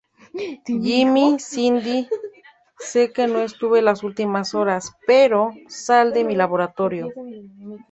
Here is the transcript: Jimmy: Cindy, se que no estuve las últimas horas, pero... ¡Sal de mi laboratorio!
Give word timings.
Jimmy: 0.65 1.37
Cindy, 1.37 2.09
se 2.79 3.13
que 3.13 3.27
no 3.27 3.41
estuve 3.41 3.83
las 3.83 4.01
últimas 4.01 4.55
horas, 4.55 4.93
pero... 5.05 5.51
¡Sal 5.67 6.11
de 6.11 6.23
mi 6.23 6.35
laboratorio! 6.35 7.09